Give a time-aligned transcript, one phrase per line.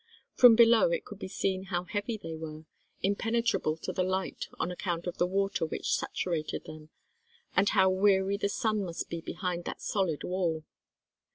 [0.33, 2.65] From below it could be seen how heavy they were,
[3.03, 6.89] impenetrable to the light on account of the water which saturated them,
[7.55, 10.63] and how weary the sun must be behind that solid wall.